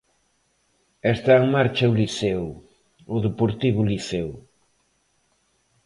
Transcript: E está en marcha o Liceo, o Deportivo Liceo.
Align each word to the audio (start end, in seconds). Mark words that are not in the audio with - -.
E 1.07 1.09
está 1.17 1.33
en 1.41 1.45
marcha 1.55 1.91
o 1.91 1.95
Liceo, 2.01 2.47
o 3.15 3.17
Deportivo 3.27 3.79
Liceo. 3.91 4.31